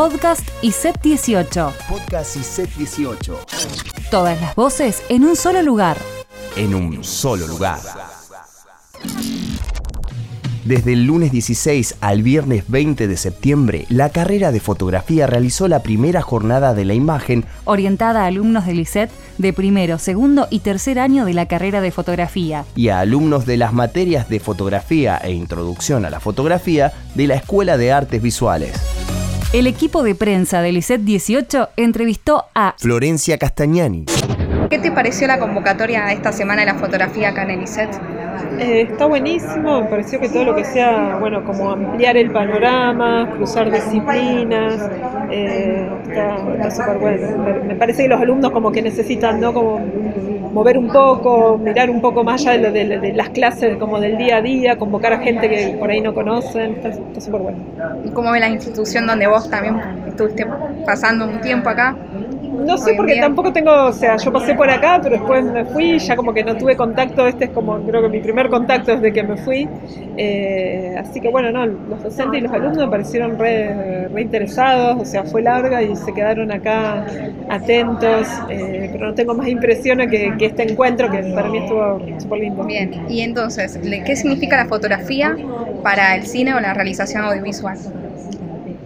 Podcast 0.00 0.48
y 0.62 0.72
Set 0.72 0.98
18. 1.02 1.74
Podcast 1.86 2.34
y 2.36 2.42
Set 2.42 2.74
18. 2.74 3.38
Todas 4.10 4.40
las 4.40 4.54
voces 4.54 5.02
en 5.10 5.24
un 5.24 5.36
solo 5.36 5.60
lugar. 5.60 5.98
En 6.56 6.74
un 6.74 7.04
solo 7.04 7.46
lugar. 7.46 7.80
Desde 10.64 10.94
el 10.94 11.04
lunes 11.04 11.32
16 11.32 11.96
al 12.00 12.22
viernes 12.22 12.64
20 12.68 13.08
de 13.08 13.16
septiembre, 13.18 13.84
la 13.90 14.08
carrera 14.08 14.52
de 14.52 14.60
fotografía 14.60 15.26
realizó 15.26 15.68
la 15.68 15.82
primera 15.82 16.22
jornada 16.22 16.72
de 16.72 16.86
la 16.86 16.94
imagen 16.94 17.44
orientada 17.66 18.22
a 18.22 18.26
alumnos 18.26 18.64
del 18.64 18.80
ISET 18.80 19.10
de 19.36 19.52
primero, 19.52 19.98
segundo 19.98 20.48
y 20.48 20.60
tercer 20.60 20.98
año 20.98 21.26
de 21.26 21.34
la 21.34 21.44
carrera 21.44 21.82
de 21.82 21.90
fotografía 21.90 22.64
y 22.74 22.88
a 22.88 23.00
alumnos 23.00 23.44
de 23.44 23.58
las 23.58 23.74
materias 23.74 24.30
de 24.30 24.40
fotografía 24.40 25.18
e 25.18 25.32
introducción 25.32 26.06
a 26.06 26.10
la 26.10 26.20
fotografía 26.20 26.90
de 27.14 27.26
la 27.26 27.34
Escuela 27.34 27.76
de 27.76 27.92
Artes 27.92 28.22
Visuales. 28.22 28.89
El 29.52 29.66
equipo 29.66 30.04
de 30.04 30.14
prensa 30.14 30.62
del 30.62 30.76
ISET 30.76 31.00
18 31.00 31.70
entrevistó 31.76 32.44
a 32.54 32.76
Florencia 32.78 33.36
Castagnani. 33.36 34.04
¿Qué 34.70 34.78
te 34.78 34.92
pareció 34.92 35.26
la 35.26 35.40
convocatoria 35.40 36.06
a 36.06 36.12
esta 36.12 36.30
semana 36.30 36.62
de 36.62 36.66
la 36.66 36.76
fotografía 36.76 37.30
acá 37.30 37.42
en 37.42 37.50
el 37.50 37.62
ISET? 37.64 37.90
Eh, 38.58 38.82
está 38.90 39.06
buenísimo, 39.06 39.82
me 39.82 39.88
pareció 39.88 40.20
que 40.20 40.28
todo 40.28 40.44
lo 40.44 40.54
que 40.54 40.64
sea, 40.64 41.16
bueno, 41.18 41.44
como 41.44 41.70
ampliar 41.70 42.16
el 42.16 42.30
panorama, 42.30 43.30
cruzar 43.36 43.70
disciplinas, 43.70 44.90
eh, 45.30 45.88
está 46.10 46.70
súper 46.70 46.98
bueno. 46.98 47.62
Me, 47.66 47.74
parece 47.74 48.02
que 48.02 48.08
los 48.08 48.20
alumnos 48.20 48.50
como 48.50 48.70
que 48.72 48.82
necesitan, 48.82 49.40
¿no? 49.40 49.52
Como 49.52 49.80
mover 50.52 50.76
un 50.76 50.88
poco, 50.88 51.58
mirar 51.58 51.90
un 51.90 52.00
poco 52.00 52.24
más 52.24 52.46
allá 52.46 52.70
de, 52.70 53.12
las 53.14 53.30
clases 53.30 53.76
como 53.76 54.00
del 54.00 54.18
día 54.18 54.36
a 54.36 54.42
día, 54.42 54.76
convocar 54.76 55.12
a 55.12 55.18
gente 55.18 55.48
que 55.48 55.76
por 55.78 55.90
ahí 55.90 56.00
no 56.00 56.12
conocen, 56.12 56.76
está 56.82 57.20
súper 57.20 57.40
bueno. 57.40 57.58
¿Y 58.04 58.10
cómo 58.10 58.32
ve 58.32 58.40
la 58.40 58.48
institución 58.48 59.06
donde 59.06 59.26
vos 59.26 59.48
también 59.48 59.76
estuviste 60.08 60.46
pasando 60.84 61.26
un 61.26 61.40
tiempo 61.40 61.68
acá? 61.68 61.96
No 62.50 62.76
sé 62.76 62.94
porque 62.94 63.16
tampoco 63.16 63.52
tengo, 63.52 63.70
o 63.86 63.92
sea, 63.92 64.16
yo 64.16 64.32
pasé 64.32 64.54
por 64.54 64.68
acá, 64.68 65.00
pero 65.02 65.16
después 65.16 65.44
me 65.44 65.64
fui, 65.64 65.98
ya 65.98 66.16
como 66.16 66.34
que 66.34 66.42
no 66.42 66.56
tuve 66.56 66.76
contacto, 66.76 67.26
este 67.26 67.44
es 67.44 67.50
como 67.50 67.78
creo 67.80 68.02
que 68.02 68.08
mi 68.08 68.20
primer 68.20 68.48
contacto 68.48 68.92
desde 68.92 69.12
que 69.12 69.22
me 69.22 69.36
fui, 69.36 69.68
eh, 70.16 70.94
así 70.98 71.20
que 71.20 71.28
bueno, 71.28 71.50
no, 71.52 71.66
los 71.66 72.02
docentes 72.02 72.40
y 72.40 72.42
los 72.42 72.52
alumnos 72.52 72.78
me 72.78 72.88
parecieron 72.88 73.38
re, 73.38 74.08
interesados, 74.18 75.00
o 75.00 75.04
sea, 75.04 75.24
fue 75.24 75.42
larga 75.42 75.82
y 75.82 75.94
se 75.96 76.12
quedaron 76.12 76.50
acá 76.50 77.06
atentos, 77.48 78.26
eh, 78.48 78.88
pero 78.92 79.06
no 79.06 79.14
tengo 79.14 79.34
más 79.34 79.48
impresiones 79.48 80.10
que, 80.10 80.36
que, 80.36 80.46
este 80.46 80.70
encuentro 80.70 81.10
que 81.10 81.22
para 81.22 81.48
mí 81.48 81.58
estuvo 81.58 82.00
súper 82.18 82.40
lindo. 82.40 82.64
Bien, 82.64 83.06
y 83.08 83.20
entonces, 83.20 83.78
¿qué 84.04 84.16
significa 84.16 84.56
la 84.56 84.66
fotografía 84.66 85.36
para 85.82 86.16
el 86.16 86.26
cine 86.26 86.54
o 86.54 86.60
la 86.60 86.74
realización 86.74 87.24
audiovisual? 87.24 87.78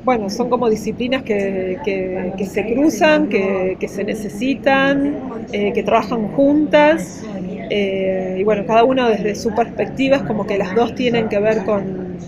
Bueno, 0.04 0.28
son 0.28 0.50
como 0.50 0.68
disciplinas 0.68 1.22
que, 1.22 1.78
se 2.46 2.74
cruzan, 2.74 3.28
que, 3.28 3.88
se 3.88 4.04
necesitan, 4.04 5.46
eh, 5.52 5.72
que 5.72 5.82
trabajan 5.82 6.28
juntas. 6.28 7.24
Eh, 7.70 8.36
y 8.38 8.44
bueno, 8.44 8.64
cada 8.66 8.84
uno 8.84 9.08
desde 9.08 9.34
su 9.34 9.54
perspectiva 9.54 10.18
es 10.18 10.22
como 10.24 10.46
que 10.46 10.58
las 10.58 10.74
dos 10.74 10.94
tienen 10.94 11.28
que 11.28 11.38
ver 11.38 11.64
con, 11.64 12.18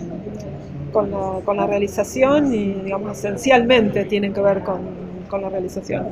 con, 0.93 1.57
la, 1.57 1.67
realización 1.67 2.55
y, 2.55 2.73
digamos, 2.85 3.19
esencialmente 3.19 4.07
tienen 4.07 4.33
que 4.33 4.41
ver 4.41 4.63
con, 4.63 4.81
con 5.29 5.43
la 5.43 5.51
realización. 5.51 6.07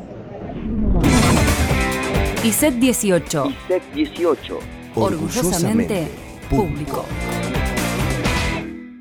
ISET 2.44 2.74
18. 2.74 3.44
ISET 3.46 3.82
18. 3.94 4.58
Orgullosamente 4.96 6.06
público. 6.50 7.04